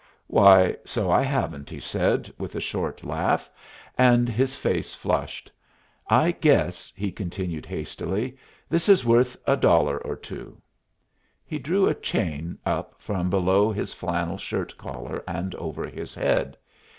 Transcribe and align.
"Why, 0.25 0.77
so 0.83 1.11
I 1.11 1.21
haven't," 1.21 1.69
he 1.69 1.79
said, 1.79 2.33
with 2.39 2.55
a 2.55 2.59
short 2.59 3.03
laugh, 3.03 3.47
and 3.99 4.27
his 4.27 4.55
face 4.55 4.95
flushed. 4.95 5.51
"I 6.09 6.31
guess," 6.31 6.91
he 6.95 7.11
continued, 7.11 7.67
hastily, 7.67 8.35
"this 8.67 8.89
is 8.89 9.05
worth 9.05 9.37
a 9.45 9.55
dollar 9.55 9.99
or 9.99 10.15
two." 10.15 10.59
He 11.45 11.59
drew 11.59 11.85
a 11.85 11.93
chain 11.93 12.57
up 12.65 12.95
from 12.97 13.29
below 13.29 13.71
his 13.71 13.93
flannel 13.93 14.39
shirt 14.39 14.75
collar 14.75 15.23
and 15.27 15.53
over 15.53 15.85
his 15.85 16.15
head. 16.15 16.57